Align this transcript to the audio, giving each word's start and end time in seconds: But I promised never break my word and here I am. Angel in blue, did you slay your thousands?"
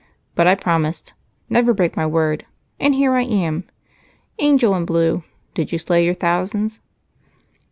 But 0.33 0.47
I 0.47 0.55
promised 0.55 1.13
never 1.47 1.75
break 1.75 1.95
my 1.95 2.07
word 2.07 2.43
and 2.79 2.95
here 2.95 3.13
I 3.13 3.21
am. 3.21 3.65
Angel 4.39 4.73
in 4.73 4.83
blue, 4.83 5.23
did 5.53 5.71
you 5.71 5.77
slay 5.77 6.03
your 6.03 6.15
thousands?" 6.15 6.79